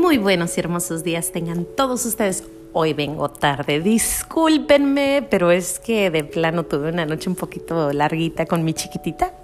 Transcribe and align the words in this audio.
Muy 0.00 0.16
buenos 0.16 0.56
y 0.56 0.60
hermosos 0.60 1.04
días 1.04 1.30
tengan 1.30 1.66
todos 1.76 2.06
ustedes. 2.06 2.42
Hoy 2.72 2.94
vengo 2.94 3.28
tarde, 3.28 3.80
discúlpenme, 3.80 5.26
pero 5.30 5.50
es 5.50 5.78
que 5.78 6.10
de 6.10 6.24
plano 6.24 6.64
tuve 6.64 6.88
una 6.88 7.04
noche 7.04 7.28
un 7.28 7.36
poquito 7.36 7.92
larguita 7.92 8.46
con 8.46 8.64
mi 8.64 8.72
chiquitita. 8.72 9.34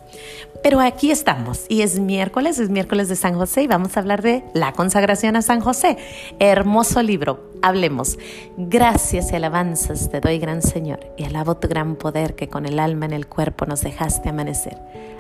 Pero 0.63 0.81
aquí 0.81 1.11
estamos 1.11 1.67
y 1.69 1.83
es 1.83 2.01
miércoles, 2.01 2.59
es 2.59 2.71
miércoles 2.71 3.11
de 3.11 3.17
San 3.17 3.35
José 3.35 3.65
y 3.65 3.67
vamos 3.67 3.97
a 3.97 4.01
hablar 4.01 4.23
de 4.23 4.45
la 4.55 4.73
consagración 4.73 5.37
a 5.37 5.43
San 5.43 5.61
José. 5.61 5.99
Hermoso 6.39 7.03
libro, 7.03 7.53
hablemos. 7.63 8.19
Gracias 8.57 9.33
y 9.33 9.37
alabanzas 9.37 10.11
te 10.11 10.21
doy, 10.21 10.39
gran 10.39 10.63
Señor, 10.63 11.01
y 11.17 11.25
alabo 11.25 11.57
tu 11.57 11.69
gran 11.69 11.97
poder 11.97 12.35
que 12.35 12.49
con 12.49 12.67
el 12.67 12.79
alma 12.79 13.07
en 13.07 13.13
el 13.13 13.27
cuerpo 13.27 13.67
nos 13.67 13.83
dejaste 13.83 14.29
amanecer. 14.29 14.77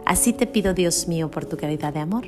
Así 0.06 0.32
te 0.32 0.46
pido, 0.46 0.72
Dios 0.72 1.08
mío, 1.08 1.32
por 1.32 1.46
tu 1.46 1.56
caridad 1.56 1.92
de 1.92 1.98
amor, 1.98 2.26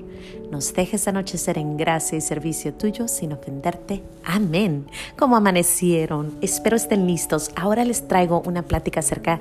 nos 0.50 0.74
dejes 0.74 1.06
anochecer 1.06 1.58
en 1.58 1.76
gracia 1.76 2.18
y 2.18 2.20
servicio 2.20 2.74
tuyo 2.74 3.06
sin 3.06 3.32
ofenderte. 3.32 4.02
Amén. 4.24 4.88
Como 5.16 5.36
amanecieron, 5.36 6.36
espero 6.40 6.76
estén 6.76 7.06
listos. 7.06 7.52
Ahora 7.54 7.84
les 7.84 8.08
traigo 8.08 8.42
una 8.44 8.62
plática 8.62 8.98
acerca 8.98 9.38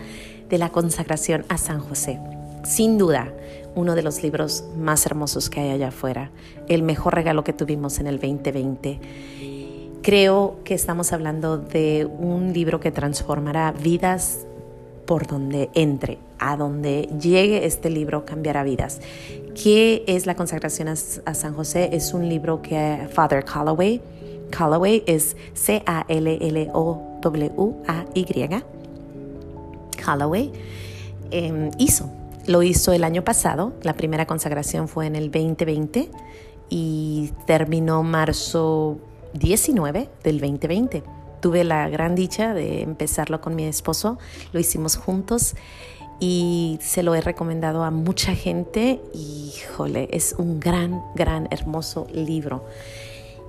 de 0.50 0.58
la 0.60 0.70
consagración 0.70 1.46
a 1.50 1.58
San 1.58 1.80
José. 1.80 2.20
Sin 2.64 3.00
duda, 3.00 3.34
uno 3.74 3.96
de 3.96 4.04
los 4.04 4.22
libros 4.22 4.66
más 4.78 5.06
hermosos 5.06 5.50
que 5.50 5.60
hay 5.60 5.70
allá 5.72 5.88
afuera, 5.88 6.30
el 6.68 6.84
mejor 6.84 7.16
regalo 7.16 7.44
que 7.44 7.54
tuvimos 7.54 8.00
en 8.00 8.08
el 8.08 8.20
2020. 8.20 9.00
Creo 10.08 10.56
que 10.64 10.74
estamos 10.74 11.12
hablando 11.12 11.58
de 11.58 12.06
un 12.06 12.54
libro 12.54 12.80
que 12.80 12.92
transformará 12.94 13.74
vidas 13.74 14.46
por 15.06 15.28
donde 15.28 15.70
entre, 15.74 16.18
a 16.40 16.56
donde 16.56 17.10
llegue 17.22 17.66
este 17.66 17.90
libro 17.90 18.24
cambiará 18.24 18.64
vidas. 18.64 19.02
¿Qué 19.62 20.06
es 20.08 20.26
la 20.26 20.36
consagración 20.36 20.88
a, 20.88 20.96
San 20.96 21.54
José? 21.54 21.90
Es 21.92 22.14
un 22.14 22.30
libro 22.30 22.62
que 22.62 23.10
Father 23.12 23.44
Calloway, 23.44 24.00
Calloway 24.50 25.04
es 25.08 25.36
C-A-L-L-O-W-A-Y, 25.54 26.64
Calloway, 29.98 30.54
em, 31.32 31.70
hizo. 31.78 32.10
Lo 32.46 32.64
hizo 32.64 32.94
el 32.94 33.04
año 33.04 33.26
pasado, 33.26 33.74
la 33.82 33.92
primera 33.92 34.26
consagración 34.26 34.88
fue 34.88 35.06
en 35.06 35.18
el 35.18 35.32
2020 35.32 36.10
y 36.70 37.34
terminó 37.46 38.04
marzo 38.04 39.00
19 39.34 40.10
del 40.24 40.40
2020 40.40 41.04
tuve 41.40 41.64
la 41.64 41.88
gran 41.90 42.16
dicha 42.16 42.54
de 42.54 42.82
empezarlo 42.82 43.42
con 43.42 43.56
mi 43.56 43.66
esposo, 43.66 44.18
lo 44.52 44.60
hicimos 44.60 44.96
juntos 44.98 45.56
y 46.20 46.80
se 46.82 47.04
lo 47.04 47.14
he 47.14 47.22
recomendado 47.22 47.84
a 47.84 47.92
mucha 47.92 48.34
gente 48.34 49.00
híjole, 49.14 50.10
es 50.12 50.36
un 50.38 50.60
gran, 50.60 51.04
gran, 51.16 51.48
hermoso 51.52 52.08
libro. 52.12 52.66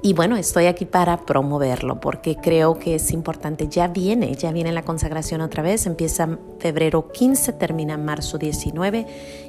Y 0.01 0.13
bueno, 0.13 0.37
estoy 0.37 0.67
aquí 0.67 0.85
para 0.85 1.25
promoverlo 1.27 2.01
porque 2.01 2.37
creo 2.37 2.79
que 2.79 2.95
es 2.95 3.11
importante. 3.11 3.67
Ya 3.69 3.89
viene, 3.89 4.33
ya 4.37 4.53
viene 4.53 4.71
la 4.71 4.85
consagración 4.85 5.41
otra 5.41 5.65
vez. 5.65 5.87
Empieza 5.87 6.39
febrero 6.61 7.11
15, 7.11 7.55
termina 7.55 7.99
marzo 7.99 8.39
19 8.39 9.07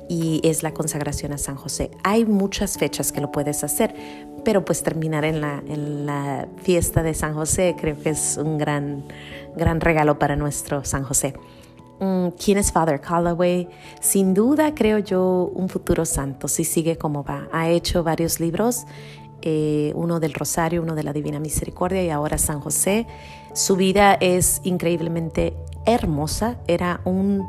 y 0.09 0.41
es 0.43 0.64
la 0.64 0.73
consagración 0.73 1.33
a 1.33 1.38
San 1.38 1.55
José. 1.55 1.91
Hay 2.03 2.25
muchas 2.25 2.80
fechas 2.80 3.11
que 3.11 3.21
lo 3.21 3.31
puedes 3.31 3.64
hacer, 3.64 3.93
pero 4.43 4.65
pues 4.65 4.83
terminar 4.83 5.25
en 5.25 5.41
la, 5.41 5.61
en 5.67 6.05
la 6.05 6.47
fiesta 6.63 7.03
de 7.03 7.13
San 7.13 7.33
José 7.33 7.75
creo 7.79 7.99
que 7.99 8.09
es 8.09 8.37
un 8.37 8.57
gran, 8.57 9.03
gran 9.55 9.81
regalo 9.81 10.19
para 10.19 10.35
nuestro 10.35 10.83
San 10.83 11.03
José. 11.03 11.33
Mm, 11.99 12.29
¿Quién 12.43 12.57
es 12.57 12.71
Father 12.71 13.01
Calloway? 13.01 13.67
Sin 13.99 14.33
duda 14.33 14.73
creo 14.73 14.99
yo 14.99 15.51
un 15.53 15.69
futuro 15.69 16.05
santo, 16.05 16.47
si 16.47 16.63
sigue 16.63 16.97
como 16.97 17.23
va. 17.23 17.47
Ha 17.51 17.69
hecho 17.69 18.03
varios 18.03 18.39
libros 18.39 18.85
eh, 19.41 19.93
uno 19.95 20.19
del 20.19 20.33
Rosario, 20.33 20.81
uno 20.81 20.95
de 20.95 21.03
la 21.03 21.13
Divina 21.13 21.39
Misericordia 21.39 22.03
y 22.03 22.09
ahora 22.09 22.37
San 22.37 22.59
José. 22.59 23.08
Su 23.53 23.75
vida 23.75 24.15
es 24.15 24.59
increíblemente 24.64 25.53
hermosa. 25.85 26.58
Era 26.67 27.02
un 27.05 27.47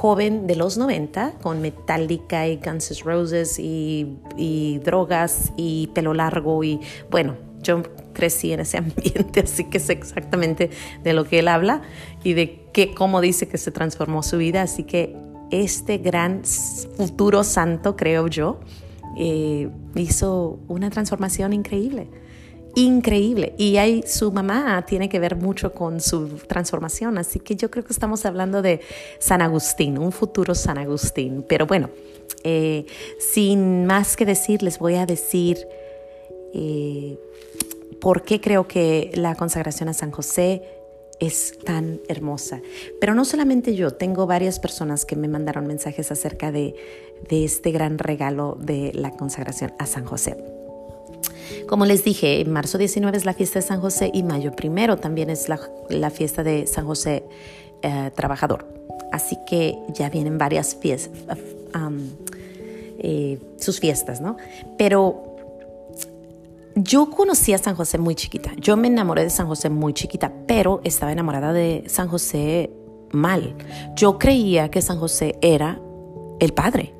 joven 0.00 0.46
de 0.46 0.56
los 0.56 0.78
90 0.78 1.32
con 1.42 1.60
Metallica 1.60 2.48
y 2.48 2.56
Guns 2.56 2.90
N' 2.90 3.02
Roses 3.04 3.58
y, 3.58 4.80
drogas 4.82 5.52
y 5.58 5.88
pelo 5.88 6.14
largo 6.14 6.64
y 6.64 6.80
bueno, 7.10 7.36
yo 7.62 7.82
crecí 8.14 8.50
en 8.54 8.60
ese 8.60 8.78
ambiente, 8.84 9.40
así 9.40 9.64
que 9.64 9.78
sé 9.78 9.92
exactamente 9.92 10.70
de 11.04 11.12
lo 11.12 11.26
que 11.26 11.40
él 11.40 11.48
habla 11.48 11.82
y 12.24 12.32
de 12.32 12.64
qué, 12.72 12.94
cómo 12.94 13.20
dice 13.20 13.46
que 13.46 13.58
se 13.58 13.72
transformó 13.72 14.22
su 14.22 14.38
vida. 14.38 14.62
Así 14.62 14.84
que 14.84 15.14
este 15.50 15.98
gran 15.98 16.44
futuro 16.96 17.44
santo, 17.44 17.94
creo 17.94 18.26
yo, 18.26 18.58
eh, 19.18 19.68
hizo 19.96 20.60
una 20.66 20.88
transformación 20.88 21.52
increíble, 21.52 22.08
increíble. 22.74 23.54
Y 23.58 23.76
ahí 23.76 24.02
su 24.06 24.32
mamá 24.32 24.84
tiene 24.86 25.08
que 25.08 25.18
ver 25.18 25.36
mucho 25.36 25.72
con 25.72 26.00
su 26.00 26.28
transformación, 26.46 27.18
así 27.18 27.40
que 27.40 27.56
yo 27.56 27.70
creo 27.70 27.84
que 27.84 27.92
estamos 27.92 28.24
hablando 28.26 28.62
de 28.62 28.80
San 29.18 29.42
Agustín, 29.42 29.98
un 29.98 30.12
futuro 30.12 30.54
San 30.54 30.78
Agustín. 30.78 31.44
Pero 31.48 31.66
bueno, 31.66 31.90
eh, 32.44 32.86
sin 33.18 33.86
más 33.86 34.16
que 34.16 34.26
decir, 34.26 34.62
les 34.62 34.78
voy 34.78 34.94
a 34.94 35.06
decir 35.06 35.66
eh, 36.54 37.18
por 38.00 38.22
qué 38.22 38.40
creo 38.40 38.66
que 38.66 39.10
la 39.14 39.34
consagración 39.34 39.88
a 39.88 39.92
San 39.92 40.10
José 40.10 40.62
es 41.20 41.58
tan 41.64 42.00
hermosa. 42.08 42.60
Pero 43.00 43.14
no 43.14 43.24
solamente 43.24 43.74
yo, 43.74 43.92
tengo 43.92 44.26
varias 44.26 44.58
personas 44.58 45.04
que 45.04 45.16
me 45.16 45.28
mandaron 45.28 45.66
mensajes 45.66 46.10
acerca 46.10 46.50
de, 46.50 46.74
este 47.30 47.70
gran 47.70 47.98
regalo 47.98 48.56
de 48.58 48.92
la 48.94 49.10
consagración 49.10 49.72
a 49.78 49.86
San 49.86 50.04
José. 50.06 50.59
Como 51.68 51.86
les 51.86 52.04
dije, 52.04 52.44
marzo 52.44 52.78
19 52.78 53.16
es 53.16 53.24
la 53.24 53.34
fiesta 53.34 53.58
de 53.58 53.66
San 53.66 53.80
José 53.80 54.10
y 54.12 54.22
mayo 54.22 54.52
primero 54.52 54.96
también 54.96 55.30
es 55.30 55.48
la, 55.48 56.10
fiesta 56.10 56.42
de 56.42 56.66
San 56.66 56.86
José 56.86 57.24
eh, 57.82 58.10
Trabajador. 58.14 58.66
Así 59.12 59.36
que 59.46 59.78
ya 59.88 60.08
vienen 60.08 60.38
varias 60.38 60.76
fiestas, 60.76 61.38
eh, 62.98 63.38
sus 63.58 63.80
fiestas, 63.80 64.20
¿no? 64.20 64.36
Pero 64.78 65.30
yo 66.76 67.10
conocí 67.10 67.52
a 67.52 67.58
San 67.58 67.74
José 67.74 67.98
muy 67.98 68.14
chiquita. 68.14 68.52
Yo 68.56 68.76
me 68.76 68.88
enamoré 68.88 69.24
de 69.24 69.30
San 69.30 69.46
José 69.46 69.70
muy 69.70 69.92
chiquita, 69.92 70.32
pero 70.46 70.80
estaba 70.84 71.12
enamorada 71.12 71.52
de 71.52 71.84
San 71.88 72.08
José 72.08 72.70
mal. 73.12 73.56
Yo 73.96 74.18
creía 74.18 74.70
que 74.70 74.80
San 74.82 74.98
José 74.98 75.36
era 75.42 75.80
el 76.38 76.52
Padre, 76.52 76.94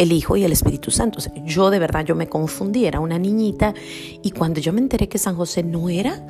el 0.00 0.12
Hijo 0.12 0.36
y 0.36 0.44
el 0.44 0.52
Espíritu 0.52 0.90
Santo. 0.90 1.20
yo 1.44 1.70
de 1.70 1.78
verdad, 1.78 2.04
yo 2.04 2.14
me 2.14 2.28
confundí, 2.28 2.86
era 2.86 3.00
una 3.00 3.18
niñita 3.18 3.74
y 4.22 4.30
cuando 4.30 4.60
yo 4.60 4.72
me 4.72 4.80
enteré 4.80 5.08
que 5.08 5.18
San 5.18 5.36
José 5.36 5.62
no 5.62 5.88
era, 5.88 6.24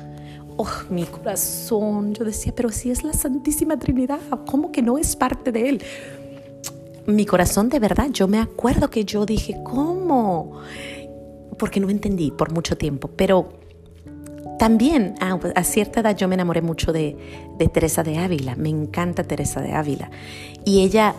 oh, 0.57 0.69
mi 0.89 1.03
corazón, 1.05 2.13
yo 2.13 2.25
decía, 2.25 2.53
pero 2.55 2.69
si 2.69 2.91
es 2.91 3.03
la 3.03 3.13
Santísima 3.13 3.77
Trinidad, 3.77 4.19
¿cómo 4.45 4.71
que 4.71 4.81
no 4.81 4.97
es 4.97 5.15
parte 5.15 5.51
de 5.51 5.69
él? 5.69 5.83
Mi 7.05 7.25
corazón 7.25 7.69
de 7.69 7.79
verdad, 7.79 8.09
yo 8.11 8.27
me 8.27 8.39
acuerdo 8.39 8.89
que 8.89 9.05
yo 9.05 9.25
dije, 9.25 9.57
¿cómo? 9.63 10.61
porque 11.61 11.79
no 11.79 11.91
entendí 11.91 12.31
por 12.31 12.51
mucho 12.51 12.75
tiempo, 12.75 13.07
pero 13.15 13.49
también 14.57 15.13
a, 15.21 15.63
cierta 15.63 15.99
edad 15.99 16.17
yo 16.17 16.27
me 16.27 16.33
enamoré 16.33 16.63
mucho 16.63 16.91
de, 16.91 17.15
Teresa 17.71 18.01
de 18.01 18.17
Ávila, 18.17 18.55
me 18.55 18.69
encanta 18.69 19.23
Teresa 19.23 19.61
de 19.61 19.71
Ávila 19.73 20.09
y 20.65 20.81
ella 20.81 21.13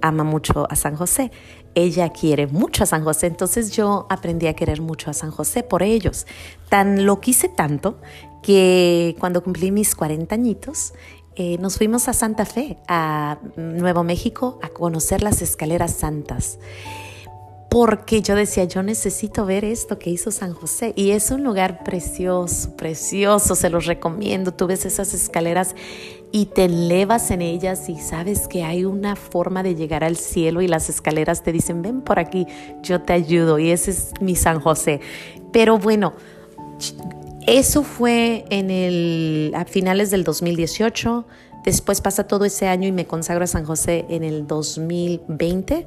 ama 0.00 0.24
mucho 0.24 0.66
a 0.70 0.76
San 0.76 0.96
José, 0.96 1.30
ella 1.76 2.08
quiere 2.08 2.46
mucho 2.46 2.82
a 2.82 2.86
San 2.86 3.04
José, 3.04 3.26
entonces 3.26 3.70
yo 3.70 4.06
aprendí 4.08 4.46
a 4.46 4.54
querer 4.54 4.80
mucho 4.80 5.10
a 5.10 5.12
San 5.12 5.30
José 5.30 5.62
por 5.62 5.82
ellos. 5.82 6.26
Tan 6.70 7.04
lo 7.04 7.20
quise 7.20 7.48
tanto 7.48 8.00
que 8.42 9.14
cuando 9.20 9.42
cumplí 9.44 9.70
mis 9.70 9.94
40 9.94 10.34
añitos, 10.34 10.94
eh, 11.36 11.58
nos 11.58 11.76
fuimos 11.76 12.08
a 12.08 12.14
Santa 12.14 12.46
Fe, 12.46 12.78
a 12.88 13.38
Nuevo 13.56 14.04
México, 14.04 14.58
a 14.62 14.70
conocer 14.70 15.22
las 15.22 15.42
escaleras 15.42 15.92
santas 15.92 16.58
porque 17.68 18.22
yo 18.22 18.34
decía, 18.34 18.64
yo 18.64 18.82
necesito 18.82 19.44
ver 19.44 19.62
esto 19.62 19.98
que 19.98 20.08
hizo 20.08 20.30
San 20.30 20.54
José. 20.54 20.94
Y 20.96 21.10
es 21.10 21.30
un 21.30 21.44
lugar 21.44 21.84
precioso, 21.84 22.74
precioso, 22.74 23.54
se 23.54 23.68
los 23.68 23.84
recomiendo. 23.84 24.54
Tú 24.54 24.66
ves 24.66 24.86
esas 24.86 25.12
escaleras 25.12 25.74
y 26.36 26.44
te 26.44 26.66
elevas 26.66 27.30
en 27.30 27.40
ellas 27.40 27.88
y 27.88 27.96
sabes 27.98 28.46
que 28.46 28.62
hay 28.62 28.84
una 28.84 29.16
forma 29.16 29.62
de 29.62 29.74
llegar 29.74 30.04
al 30.04 30.18
cielo 30.18 30.60
y 30.60 30.68
las 30.68 30.90
escaleras 30.90 31.42
te 31.42 31.50
dicen, 31.50 31.80
ven 31.80 32.02
por 32.02 32.18
aquí, 32.18 32.46
yo 32.82 33.00
te 33.00 33.14
ayudo. 33.14 33.58
Y 33.58 33.70
ese 33.70 33.92
es 33.92 34.12
mi 34.20 34.36
San 34.36 34.60
José. 34.60 35.00
Pero 35.50 35.78
bueno, 35.78 36.12
eso 37.46 37.82
fue 37.82 38.44
en 38.50 38.70
el, 38.70 39.50
a 39.56 39.64
finales 39.64 40.10
del 40.10 40.24
2018. 40.24 41.26
Después 41.64 42.02
pasa 42.02 42.24
todo 42.24 42.44
ese 42.44 42.68
año 42.68 42.86
y 42.86 42.92
me 42.92 43.06
consagro 43.06 43.44
a 43.44 43.46
San 43.46 43.64
José 43.64 44.04
en 44.10 44.22
el 44.22 44.46
2020 44.46 45.86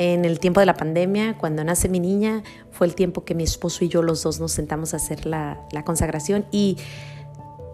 en 0.00 0.24
el 0.24 0.40
tiempo 0.40 0.60
de 0.60 0.66
la 0.66 0.74
pandemia, 0.74 1.36
cuando 1.36 1.62
nace 1.62 1.90
mi 1.90 2.00
niña, 2.00 2.42
fue 2.70 2.86
el 2.86 2.94
tiempo 2.94 3.26
que 3.26 3.34
mi 3.34 3.42
esposo 3.42 3.84
y 3.84 3.88
yo 3.88 4.02
los 4.02 4.22
dos 4.22 4.40
nos 4.40 4.50
sentamos 4.50 4.94
a 4.94 4.96
hacer 4.96 5.26
la, 5.26 5.58
consagración 5.84 6.46
y 6.50 6.78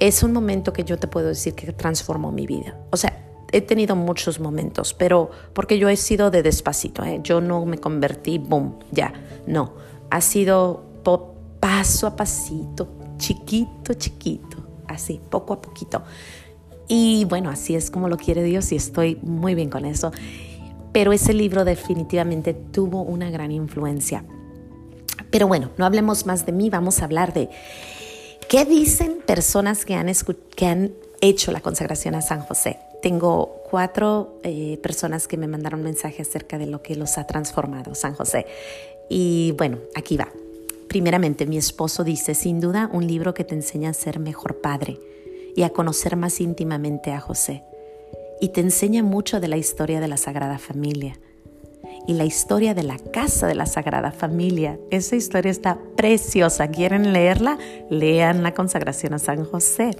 es 0.00 0.22
un 0.22 0.32
momento 0.32 0.72
que 0.72 0.84
yo 0.84 0.98
te 0.98 1.06
puedo 1.06 1.28
decir 1.28 1.54
que 1.54 1.72
transformó 1.72 2.32
mi 2.32 2.46
vida. 2.46 2.78
O 2.90 2.96
sea, 2.96 3.24
he 3.52 3.60
tenido 3.60 3.96
muchos 3.96 4.40
momentos, 4.40 4.94
pero 4.94 5.30
porque 5.52 5.78
yo 5.78 5.88
he 5.88 5.96
sido 5.96 6.30
de 6.30 6.42
despacito, 6.42 7.04
¿eh? 7.04 7.20
yo 7.22 7.40
no 7.40 7.64
me 7.64 7.78
convertí, 7.78 8.38
boom, 8.38 8.78
ya, 8.90 9.12
no, 9.46 9.74
ha 10.10 10.20
sido 10.20 10.86
paso 11.66 12.06
a 12.06 12.14
pasito, 12.14 12.88
chiquito, 13.16 13.94
chiquito, 13.94 14.58
así, 14.86 15.20
poco 15.30 15.54
a 15.54 15.60
poquito. 15.60 16.02
Y 16.86 17.24
bueno, 17.24 17.50
así 17.50 17.74
es 17.74 17.90
como 17.90 18.08
lo 18.08 18.16
quiere 18.16 18.44
Dios 18.44 18.70
y 18.70 18.76
estoy 18.76 19.18
muy 19.22 19.56
bien 19.56 19.68
con 19.68 19.84
eso. 19.84 20.12
Pero 20.92 21.12
ese 21.12 21.34
libro 21.34 21.64
definitivamente 21.64 22.54
tuvo 22.54 23.02
una 23.02 23.30
gran 23.30 23.50
influencia. 23.50 24.24
Pero 25.30 25.48
bueno, 25.48 25.70
no 25.76 25.84
hablemos 25.84 26.24
más 26.24 26.46
de 26.46 26.52
mí, 26.52 26.70
vamos 26.70 27.02
a 27.02 27.04
hablar 27.04 27.32
de 27.32 27.50
qué 28.48 28.64
dicen 28.64 29.18
personas 29.26 29.84
que 29.84 29.94
han, 29.94 30.92
hecho 31.22 31.50
la 31.50 31.60
consagración 31.60 32.14
a 32.14 32.20
San 32.20 32.40
José. 32.40 32.78
Tengo 33.02 33.62
cuatro 33.70 34.38
eh, 34.42 34.78
personas 34.82 35.26
que 35.26 35.36
me 35.36 35.48
mandaron 35.48 35.82
mensaje 35.82 36.22
acerca 36.22 36.58
de 36.58 36.66
lo 36.66 36.82
que 36.82 36.94
los 36.94 37.16
ha 37.16 37.26
transformado 37.26 37.94
San 37.94 38.14
José. 38.14 38.46
Y 39.08 39.54
bueno, 39.56 39.78
aquí 39.94 40.16
va. 40.16 40.28
Primeramente, 40.88 41.46
mi 41.46 41.56
esposo 41.56 42.04
dice, 42.04 42.34
sin 42.34 42.60
duda, 42.60 42.90
un 42.92 43.06
libro 43.06 43.32
que 43.32 43.44
te 43.44 43.54
enseña 43.54 43.90
a 43.90 43.94
ser 43.94 44.20
mejor 44.20 44.60
padre 44.60 45.00
y 45.56 45.62
a 45.62 45.70
conocer 45.70 46.16
más 46.16 46.40
íntimamente 46.40 47.12
a 47.12 47.20
José. 47.20 47.62
Y 48.40 48.50
te 48.50 48.60
enseña 48.60 49.02
mucho 49.02 49.40
de 49.40 49.48
la 49.48 49.56
historia 49.56 50.00
de 50.00 50.08
la 50.08 50.18
Sagrada 50.18 50.58
Familia 50.58 51.18
y 52.06 52.14
la 52.14 52.24
historia 52.24 52.74
de 52.74 52.82
la 52.82 52.98
casa 52.98 53.46
de 53.46 53.54
la 53.54 53.66
Sagrada 53.66 54.12
Familia. 54.12 54.78
Esa 54.90 55.16
historia 55.16 55.50
está 55.50 55.78
preciosa. 55.96 56.68
¿Quieren 56.68 57.12
leerla? 57.12 57.58
Lean 57.90 58.42
la 58.42 58.54
consagración 58.54 59.14
a 59.14 59.18
San 59.18 59.44
José. 59.44 59.90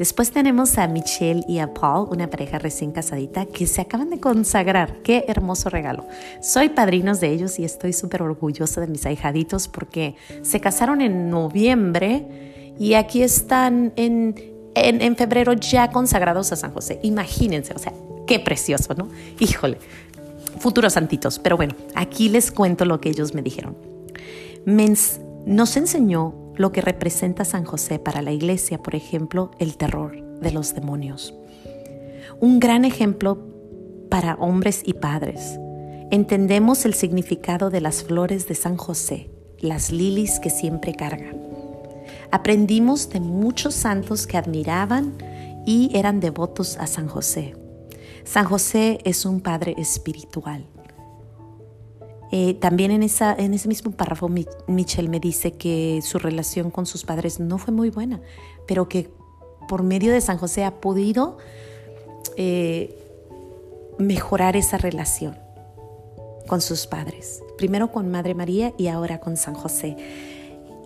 Después 0.00 0.30
tenemos 0.30 0.78
a 0.78 0.88
Michelle 0.88 1.44
y 1.46 1.58
a 1.58 1.74
Paul, 1.74 2.08
una 2.10 2.30
pareja 2.30 2.58
recién 2.58 2.90
casadita 2.90 3.44
que 3.44 3.66
se 3.66 3.82
acaban 3.82 4.08
de 4.08 4.18
consagrar. 4.18 5.02
Qué 5.02 5.26
hermoso 5.28 5.68
regalo. 5.68 6.06
Soy 6.40 6.70
padrinos 6.70 7.20
de 7.20 7.28
ellos 7.28 7.58
y 7.58 7.66
estoy 7.66 7.92
súper 7.92 8.22
orgullosa 8.22 8.80
de 8.80 8.86
mis 8.86 9.04
ahijaditos 9.04 9.68
porque 9.68 10.14
se 10.40 10.58
casaron 10.58 11.02
en 11.02 11.28
noviembre 11.28 12.74
y 12.78 12.94
aquí 12.94 13.22
están 13.22 13.92
en, 13.96 14.36
en, 14.74 15.02
en 15.02 15.16
febrero 15.16 15.52
ya 15.52 15.90
consagrados 15.90 16.50
a 16.52 16.56
San 16.56 16.72
José. 16.72 16.98
Imagínense, 17.02 17.74
o 17.74 17.78
sea, 17.78 17.92
qué 18.26 18.38
precioso, 18.38 18.94
¿no? 18.94 19.08
Híjole, 19.38 19.76
futuros 20.58 20.94
santitos. 20.94 21.38
Pero 21.38 21.56
bueno, 21.56 21.74
aquí 21.94 22.28
les 22.28 22.50
cuento 22.50 22.84
lo 22.84 23.00
que 23.00 23.10
ellos 23.10 23.34
me 23.34 23.42
dijeron. 23.42 23.76
nos 25.46 25.76
enseñó 25.76 26.34
lo 26.56 26.72
que 26.72 26.82
representa 26.82 27.44
San 27.44 27.64
José 27.64 27.98
para 27.98 28.22
la 28.22 28.32
iglesia, 28.32 28.82
por 28.82 28.94
ejemplo, 28.94 29.50
el 29.58 29.76
terror 29.76 30.20
de 30.40 30.52
los 30.52 30.74
demonios. 30.74 31.34
Un 32.40 32.60
gran 32.60 32.84
ejemplo 32.84 33.38
para 34.10 34.34
hombres 34.34 34.82
y 34.84 34.94
padres. 34.94 35.58
Entendemos 36.10 36.84
el 36.84 36.94
significado 36.94 37.70
de 37.70 37.80
las 37.80 38.02
flores 38.02 38.48
de 38.48 38.54
San 38.54 38.76
José, 38.76 39.30
las 39.60 39.92
lilis 39.92 40.40
que 40.40 40.50
siempre 40.50 40.94
carga. 40.94 41.32
Aprendimos 42.32 43.08
de 43.10 43.20
muchos 43.20 43.74
santos 43.74 44.26
que 44.26 44.36
admiraban 44.36 45.14
y 45.66 45.90
eran 45.94 46.20
devotos 46.20 46.76
a 46.78 46.86
San 46.86 47.06
José. 47.06 47.54
San 48.24 48.44
José 48.44 48.98
es 49.04 49.24
un 49.24 49.40
padre 49.40 49.74
espiritual. 49.78 50.66
Eh, 52.32 52.54
también 52.54 52.92
en, 52.92 53.02
ese 53.02 53.68
mismo 53.68 53.90
párrafo 53.90 54.28
Michelle 54.68 55.08
me 55.08 55.18
dice 55.18 55.52
que 55.52 56.00
su 56.02 56.18
relación 56.18 56.70
con 56.70 56.86
sus 56.86 57.04
padres 57.04 57.40
no 57.40 57.58
fue 57.58 57.74
muy 57.74 57.90
buena, 57.90 58.20
pero 58.68 58.88
que 58.88 59.10
por 59.68 59.82
medio 59.82 60.12
de 60.12 60.20
San 60.20 60.38
José 60.38 60.64
ha 60.64 60.80
podido 60.80 61.38
eh, 62.36 62.96
mejorar 63.98 64.56
esa 64.56 64.78
relación 64.78 65.36
con 66.46 66.60
sus 66.60 66.86
padres. 66.86 67.42
Primero 67.58 67.90
con 67.92 68.10
Madre 68.10 68.34
María 68.34 68.72
y 68.78 68.88
ahora 68.88 69.20
con 69.20 69.36
San 69.36 69.54
José. 69.54 69.96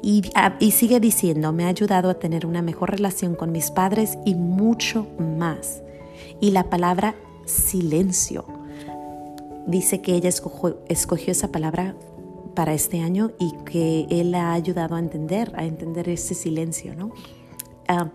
Y, 0.03 0.23
sigue 0.71 1.01
diciendo, 1.01 1.53
me 1.53 1.65
ha 1.65 1.69
ayudado 1.69 2.11
a 2.11 2.19
tener 2.19 2.45
una 2.45 2.61
mejor 2.61 2.91
relación 2.91 3.35
con 3.35 3.53
mis 3.53 3.71
padres 3.71 4.19
y 4.27 4.35
mucho 4.35 5.07
más. 5.19 5.81
Y 6.41 6.51
la 6.51 6.71
palabra 6.71 7.15
silencio 7.45 8.45
dice 9.67 10.01
que 10.01 10.15
ella 10.15 10.29
escogió, 10.29 11.33
esa 11.33 11.49
palabra 11.49 11.95
para 12.55 12.75
este 12.75 13.01
año 13.01 13.33
y 13.39 13.53
que 13.65 14.07
él 14.11 14.31
la 14.31 14.51
ha 14.51 14.53
ayudado 14.53 14.95
a 14.95 14.99
entender, 14.99 15.53
a 15.57 15.65
entender 15.65 16.09
ese 16.09 16.35
silencio, 16.35 16.95
¿no? 16.95 17.13
Ah, 17.89 18.11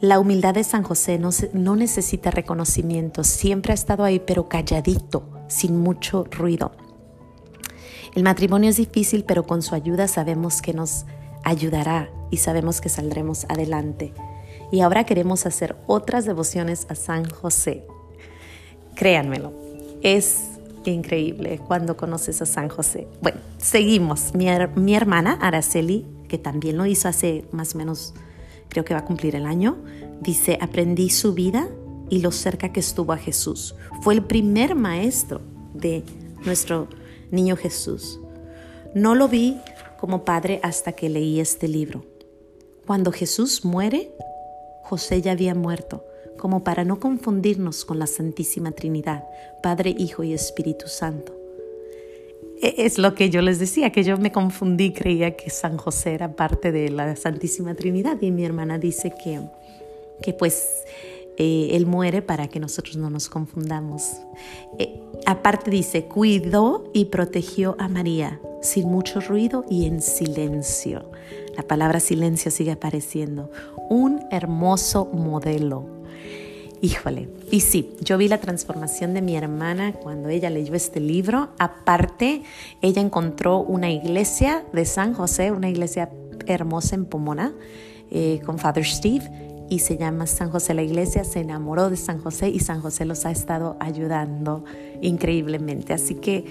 la 0.00 0.18
humildad 0.18 0.54
de 0.54 0.64
San 0.64 0.82
José 0.82 1.18
no, 1.18 1.28
no 1.52 1.76
necesita 1.76 2.30
reconocimiento, 2.30 3.22
siempre 3.22 3.72
ha 3.72 3.74
estado 3.74 4.04
ahí, 4.04 4.18
pero 4.18 4.48
calladito, 4.48 5.24
sin 5.48 5.78
mucho 5.78 6.24
ruido. 6.30 6.72
El 8.14 8.22
matrimonio 8.22 8.70
es 8.70 8.78
difícil, 8.78 9.24
pero 9.24 9.46
con 9.46 9.62
su 9.62 9.74
ayuda 9.74 10.08
sabemos 10.08 10.62
que 10.62 10.72
nos 10.72 11.04
ayudará 11.44 12.10
y 12.30 12.38
sabemos 12.38 12.80
que 12.80 12.88
saldremos 12.88 13.44
adelante. 13.48 14.14
Y 14.70 14.80
ahora 14.80 15.04
queremos 15.04 15.46
hacer 15.46 15.76
otras 15.86 16.24
devociones 16.24 16.86
a 16.88 16.94
San 16.94 17.28
José. 17.28 17.84
Créanmelo, 18.94 19.52
es 20.02 20.50
increíble 20.84 21.60
cuando 21.66 21.96
conoces 21.96 22.40
a 22.40 22.46
San 22.46 22.68
José. 22.68 23.06
Bueno, 23.20 23.40
seguimos. 23.58 24.32
Mi, 24.34 24.94
hermana 24.94 25.38
Araceli, 25.40 26.06
que 26.28 26.38
también 26.38 26.76
lo 26.76 26.86
hizo 26.86 27.08
hace 27.08 27.44
más 27.52 27.74
o 27.74 27.78
menos, 27.78 28.14
creo 28.68 28.84
que 28.84 28.94
va 28.94 29.00
a 29.00 29.04
cumplir 29.04 29.36
el 29.36 29.46
año, 29.46 29.76
dice, 30.20 30.58
aprendí 30.60 31.10
su 31.10 31.34
vida 31.34 31.68
y 32.08 32.20
lo 32.20 32.30
cerca 32.30 32.72
que 32.72 32.80
estuvo 32.80 33.12
a 33.12 33.16
Jesús. 33.16 33.74
Fue 34.02 34.14
el 34.14 34.24
primer 34.24 34.74
maestro 34.74 35.40
de 35.74 36.04
nuestro 36.44 36.88
niño 37.30 37.56
Jesús. 37.56 38.20
No 38.94 39.14
lo 39.14 39.28
vi 39.28 39.58
como 39.98 40.24
padre 40.24 40.60
hasta 40.62 40.92
que 40.92 41.08
leí 41.08 41.40
este 41.40 41.68
libro. 41.68 42.04
Cuando 42.86 43.12
Jesús 43.12 43.64
muere, 43.64 44.12
José 44.90 45.22
ya 45.22 45.30
había 45.30 45.54
muerto 45.54 46.04
como 46.36 46.64
para 46.64 46.84
no 46.84 46.98
confundirnos 46.98 47.84
con 47.84 48.00
la 48.00 48.08
Santísima 48.08 48.72
Trinidad, 48.72 49.22
Padre, 49.62 49.94
Hijo 49.96 50.24
y 50.24 50.32
Espíritu 50.32 50.88
Santo. 50.88 51.32
E, 52.60 52.74
es 52.78 52.98
lo 52.98 53.14
que 53.14 53.30
yo 53.30 53.40
les 53.40 53.60
decía, 53.60 53.92
que 53.92 54.02
yo 54.02 54.16
me 54.16 54.32
confundí, 54.32 54.92
creía 54.92 55.36
que 55.36 55.48
San 55.48 55.76
José 55.76 56.14
era 56.14 56.34
parte 56.34 56.72
de 56.72 56.90
la 56.90 57.14
Santísima 57.14 57.76
Trinidad 57.76 58.20
y 58.20 58.32
mi 58.32 58.44
hermana 58.44 58.78
dice 58.78 59.14
que, 59.22 59.40
que 60.22 60.32
pues 60.32 60.84
eh, 61.36 61.68
Él 61.76 61.86
muere 61.86 62.20
para 62.20 62.48
que 62.48 62.58
nosotros 62.58 62.96
no 62.96 63.10
nos 63.10 63.28
confundamos. 63.28 64.10
Eh, 64.80 65.00
aparte 65.26 65.70
dice, 65.70 66.06
cuidó 66.06 66.90
y 66.92 67.04
protegió 67.04 67.76
a 67.78 67.86
María 67.86 68.40
sin 68.60 68.88
mucho 68.88 69.20
ruido 69.20 69.64
y 69.70 69.86
en 69.86 70.02
silencio. 70.02 71.10
La 71.60 71.68
palabra 71.68 72.00
silencio 72.00 72.50
sigue 72.50 72.72
apareciendo. 72.72 73.50
Un 73.90 74.24
hermoso 74.30 75.04
modelo 75.12 76.00
Híjole, 76.80 77.28
y 77.50 77.60
sí, 77.60 77.94
yo 78.00 78.16
vi 78.16 78.28
la 78.28 78.38
transformación 78.38 79.12
de 79.12 79.20
mi 79.20 79.36
hermana 79.36 79.92
cuando 79.92 80.30
ella 80.30 80.48
leyó 80.48 80.74
este 80.74 80.98
libro. 80.98 81.50
Aparte, 81.58 82.44
ella 82.80 83.02
encontró 83.02 83.58
una 83.58 83.90
iglesia 83.90 84.64
de 84.72 84.86
San 84.86 85.12
José, 85.12 85.52
una 85.52 85.68
iglesia 85.68 86.08
hermosa 86.46 86.94
en 86.94 87.04
Pomona, 87.04 87.52
eh, 88.10 88.40
con 88.46 88.58
Father 88.58 88.86
Steve, 88.86 89.30
y 89.70 89.78
se 89.78 89.96
llama 89.96 90.26
San 90.26 90.50
José 90.50 90.74
la 90.74 90.82
iglesia. 90.82 91.24
Se 91.24 91.40
enamoró 91.40 91.88
de 91.88 91.96
San 91.96 92.20
José 92.20 92.50
y 92.50 92.58
San 92.58 92.82
José 92.82 93.06
los 93.06 93.24
ha 93.24 93.30
estado 93.30 93.76
ayudando 93.80 94.64
increíblemente. 95.00 95.94
Así 95.94 96.16
que, 96.16 96.44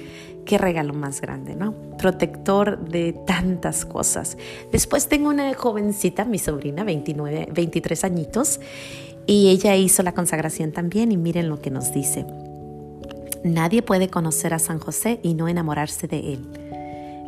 qué 0.46 0.58
regalo 0.58 0.94
más 0.94 1.22
grande, 1.22 1.54
¿no? 1.54 1.76
Protector 1.98 2.80
de 2.90 3.14
tantas 3.28 3.86
cosas. 3.86 4.38
Después 4.72 5.10
tengo 5.10 5.30
una 5.30 5.54
jovencita, 5.54 6.26
mi 6.26 6.40
sobrina, 6.40 6.84
29, 6.84 7.50
23 7.54 8.04
añitos 8.06 8.60
y 9.28 9.50
ella 9.50 9.76
hizo 9.76 10.02
la 10.02 10.14
consagración 10.14 10.72
también 10.72 11.12
y 11.12 11.18
miren 11.18 11.50
lo 11.50 11.62
que 11.62 11.70
nos 11.70 11.94
dice. 11.94 12.26
Nadie 13.44 13.82
puede 13.82 14.10
conocer 14.10 14.54
a 14.54 14.60
San 14.60 14.80
José 14.80 15.20
y 15.24 15.34
no 15.34 15.50
enamorarse 15.50 16.08
de 16.08 16.34
él. 16.34 16.48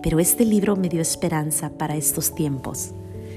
Pero 0.02 0.20
este 0.20 0.46
libro 0.46 0.78
me 0.78 0.90
dio 0.90 1.02
esperanza 1.02 1.70
para 1.70 1.98
estos 1.98 2.34
tiempos. 2.34 2.92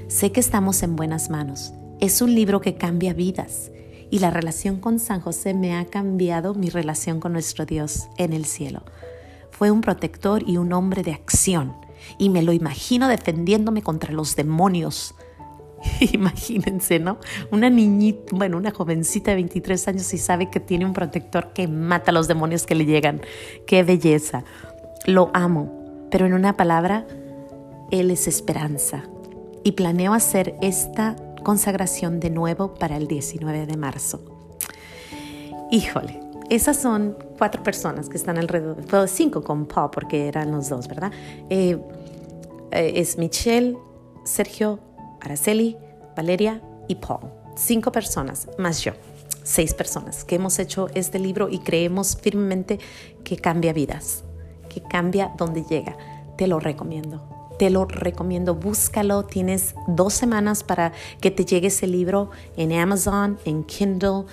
Sé 0.06 0.30
que 0.32 0.40
estamos 0.40 0.82
en 0.82 0.96
buenas 0.96 1.30
manos. 1.30 1.74
Es 2.00 2.20
un 2.22 2.34
libro 2.34 2.60
que 2.60 2.74
cambia 2.74 3.14
vidas 3.14 3.70
y 4.10 4.18
la 4.18 4.30
relación 4.30 4.78
con 4.78 4.98
San 4.98 5.20
José 5.20 5.54
me 5.54 5.76
ha 5.76 5.84
cambiado 5.86 6.54
mi 6.54 6.70
relación 6.70 7.20
con 7.20 7.32
nuestro 7.32 7.66
Dios 7.66 8.08
en 8.16 8.32
el 8.32 8.44
cielo. 8.44 8.82
Fue 9.50 9.70
un 9.70 9.80
protector 9.80 10.42
y 10.46 10.56
un 10.56 10.72
hombre 10.72 11.02
de 11.02 11.12
acción 11.12 11.76
y 12.18 12.28
me 12.28 12.42
lo 12.42 12.52
imagino 12.52 13.08
defendiéndome 13.08 13.82
contra 13.82 14.12
los 14.12 14.36
demonios, 14.36 15.14
Imagínense, 16.12 16.98
¿no? 16.98 17.18
Una 17.50 17.70
niñita, 17.70 18.34
bueno, 18.34 18.56
una 18.56 18.70
jovencita 18.70 19.30
de 19.30 19.36
23 19.36 19.88
años 19.88 20.14
y 20.14 20.18
sabe 20.18 20.50
que 20.50 20.60
tiene 20.60 20.86
un 20.86 20.92
protector 20.92 21.52
que 21.52 21.68
mata 21.68 22.10
a 22.10 22.14
los 22.14 22.28
demonios 22.28 22.66
que 22.66 22.74
le 22.74 22.86
llegan. 22.86 23.20
Qué 23.66 23.82
belleza. 23.82 24.44
Lo 25.06 25.30
amo, 25.34 26.06
pero 26.10 26.26
en 26.26 26.34
una 26.34 26.56
palabra, 26.56 27.06
Él 27.90 28.10
es 28.10 28.26
esperanza. 28.26 29.04
Y 29.62 29.72
planeo 29.72 30.12
hacer 30.12 30.56
esta 30.60 31.16
consagración 31.44 32.18
de 32.18 32.30
nuevo 32.30 32.74
para 32.74 32.96
el 32.96 33.06
19 33.06 33.66
de 33.66 33.76
marzo. 33.76 34.20
Híjole, 35.70 36.20
esas 36.50 36.76
son 36.76 37.16
cuatro 37.38 37.62
personas 37.62 38.08
que 38.08 38.16
están 38.16 38.38
alrededor, 38.38 39.08
cinco 39.08 39.42
con 39.42 39.66
Paul 39.66 39.90
porque 39.90 40.28
eran 40.28 40.50
los 40.50 40.68
dos, 40.68 40.88
¿verdad? 40.88 41.12
Eh, 41.48 41.78
eh, 42.72 42.92
es 42.96 43.16
Michelle, 43.18 43.76
Sergio, 44.24 44.80
Araceli, 45.20 45.76
Valeria 46.16 46.60
y 46.88 46.96
Paul. 46.96 47.30
Cinco 47.56 47.92
personas, 47.92 48.48
más 48.58 48.82
yo. 48.82 48.92
Seis 49.42 49.74
personas 49.74 50.24
que 50.24 50.36
hemos 50.36 50.58
hecho 50.58 50.88
este 50.94 51.18
libro 51.18 51.48
y 51.48 51.58
creemos 51.58 52.16
firmemente 52.16 52.78
que 53.22 53.36
cambia 53.36 53.72
vidas, 53.72 54.24
que 54.68 54.82
cambia 54.82 55.32
donde 55.36 55.64
llega. 55.64 55.96
Te 56.36 56.46
lo 56.46 56.60
recomiendo 56.60 57.33
te 57.58 57.70
lo 57.70 57.84
recomiendo, 57.84 58.54
búscalo. 58.54 59.24
Tienes 59.24 59.74
dos 59.86 60.14
semanas 60.14 60.64
para 60.64 60.92
que 61.20 61.30
te 61.30 61.44
llegue 61.44 61.68
ese 61.68 61.86
libro 61.86 62.30
en 62.56 62.72
Amazon, 62.72 63.38
en 63.44 63.64
Kindle. 63.64 64.24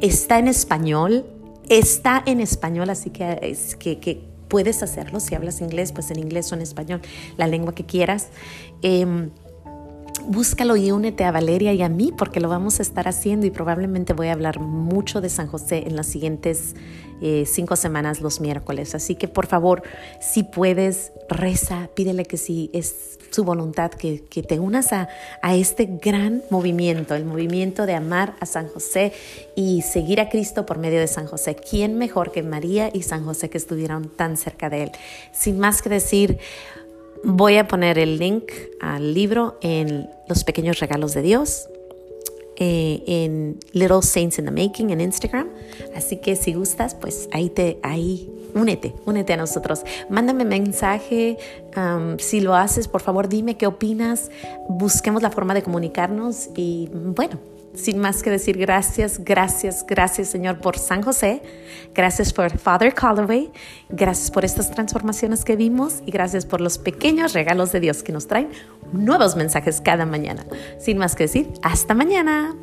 Está 0.00 0.38
en 0.38 0.48
español, 0.48 1.26
está 1.68 2.22
en 2.26 2.40
español, 2.40 2.90
así 2.90 3.10
que, 3.10 3.38
es 3.42 3.76
que, 3.76 3.98
que 3.98 4.24
puedes 4.48 4.82
hacerlo. 4.82 5.20
Si 5.20 5.34
hablas 5.34 5.60
inglés, 5.60 5.92
pues 5.92 6.10
en 6.10 6.18
inglés 6.18 6.50
o 6.52 6.54
en 6.54 6.62
español, 6.62 7.00
la 7.36 7.46
lengua 7.46 7.74
que 7.74 7.84
quieras. 7.84 8.28
Eh, 8.82 9.30
búscalo 10.28 10.76
y 10.76 10.90
únete 10.90 11.24
a 11.24 11.32
Valeria 11.32 11.72
y 11.72 11.82
a 11.82 11.88
mí 11.88 12.12
porque 12.16 12.40
lo 12.40 12.48
vamos 12.48 12.78
a 12.78 12.82
estar 12.82 13.08
haciendo 13.08 13.46
y 13.46 13.50
probablemente 13.50 14.12
voy 14.12 14.28
a 14.28 14.32
hablar 14.32 14.60
mucho 14.60 15.20
de 15.20 15.28
San 15.28 15.46
José 15.46 15.84
en 15.86 15.96
las 15.96 16.06
siguientes 16.06 16.74
eh, 17.20 17.44
cinco 17.46 17.76
semanas 17.76 18.20
los 18.20 18.40
miércoles. 18.40 18.94
Así 18.96 19.14
que 19.14 19.28
por 19.28 19.46
favor, 19.46 19.82
si 20.20 20.42
puedes, 20.42 21.12
reza, 21.28 21.88
pídele 21.94 22.24
que 22.24 22.36
si 22.36 22.68
es 22.72 23.18
su 23.30 23.44
voluntad, 23.44 23.92
que, 23.92 24.18
te 24.18 24.58
unas 24.58 24.92
a, 24.92 25.08
a 25.40 25.54
este 25.54 25.86
gran 26.02 26.42
movimiento, 26.50 27.14
el 27.14 27.24
movimiento 27.24 27.86
de 27.86 27.94
amar 27.94 28.34
a 28.40 28.46
San 28.46 28.68
José 28.68 29.12
y 29.54 29.82
seguir 29.82 30.20
a 30.20 30.28
Cristo 30.28 30.66
por 30.66 30.78
medio 30.78 30.98
de 30.98 31.06
San 31.06 31.26
José. 31.26 31.54
¿Quién 31.54 31.96
mejor 31.96 32.32
que 32.32 32.42
María 32.42 32.90
y 32.92 33.02
San 33.02 33.24
José 33.24 33.48
que 33.48 33.58
estuvieron 33.58 34.08
tan 34.08 34.36
cerca 34.36 34.68
de 34.68 34.82
él? 34.82 34.92
Sin 35.32 35.58
más 35.58 35.80
que 35.80 35.88
decir, 35.88 36.38
Voy 37.24 37.56
a 37.56 37.68
poner 37.68 37.98
el 37.98 38.18
link 38.18 38.50
al 38.80 39.14
libro 39.14 39.56
en 39.60 40.10
Los 40.28 40.42
Pequeños 40.42 40.80
Regalos 40.80 41.14
de 41.14 41.22
Dios, 41.22 41.68
eh, 42.56 43.02
en 43.06 43.60
Little 43.72 44.02
Saints 44.02 44.38
in 44.38 44.44
the 44.44 44.50
Making 44.50 44.90
en 44.90 45.00
Instagram. 45.00 45.48
Así 45.94 46.16
que 46.16 46.34
si 46.34 46.52
gustas, 46.52 46.96
pues 46.96 47.28
ahí 47.32 47.48
te, 47.48 47.78
ahí 47.82 48.28
únete, 48.54 48.94
únete 49.06 49.32
a 49.32 49.36
nosotros. 49.36 49.82
Mándame 50.10 50.44
mensaje. 50.44 51.38
Um, 51.76 52.18
si 52.18 52.40
lo 52.40 52.54
haces, 52.56 52.88
por 52.88 53.02
favor, 53.02 53.28
dime 53.28 53.56
qué 53.56 53.66
opinas. 53.66 54.30
Busquemos 54.68 55.22
la 55.22 55.30
forma 55.30 55.54
de 55.54 55.62
comunicarnos 55.62 56.50
y 56.56 56.88
bueno, 56.92 57.38
sin 57.74 57.98
más 57.98 58.22
que 58.22 58.30
decir 58.30 58.58
gracias, 58.58 59.24
gracias, 59.24 59.84
gracias 59.86 60.28
Señor 60.28 60.58
por 60.58 60.78
San 60.78 61.02
José, 61.02 61.42
gracias 61.94 62.32
por 62.32 62.58
Father 62.58 62.94
Calloway, 62.94 63.50
gracias 63.88 64.30
por 64.30 64.44
estas 64.44 64.70
transformaciones 64.70 65.44
que 65.44 65.56
vimos 65.56 66.02
y 66.06 66.10
gracias 66.10 66.46
por 66.46 66.60
los 66.60 66.78
pequeños 66.78 67.32
regalos 67.32 67.72
de 67.72 67.80
Dios 67.80 68.02
que 68.02 68.12
nos 68.12 68.26
traen 68.26 68.50
nuevos 68.92 69.36
mensajes 69.36 69.80
cada 69.80 70.06
mañana. 70.06 70.44
Sin 70.78 70.98
más 70.98 71.14
que 71.14 71.24
decir, 71.24 71.48
hasta 71.62 71.94
mañana. 71.94 72.54